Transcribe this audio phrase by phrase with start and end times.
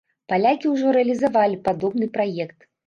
[0.31, 2.59] Палякі ўжо рэалізавалі падобны праект.